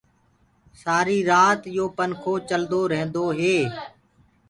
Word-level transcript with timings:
سآري 0.81 1.19
رآت 1.29 1.61
يو 1.77 1.85
پنکو 1.97 2.33
چلدو 2.49 2.81
ريهندو 2.91 3.25
هي 3.39 3.57